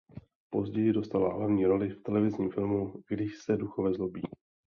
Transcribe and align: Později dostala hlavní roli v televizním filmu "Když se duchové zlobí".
Později 0.49 0.93
dostala 0.93 1.33
hlavní 1.33 1.65
roli 1.65 1.89
v 1.89 2.03
televizním 2.03 2.51
filmu 2.51 2.93
"Když 3.07 3.37
se 3.45 3.57
duchové 3.57 3.93
zlobí". 3.93 4.21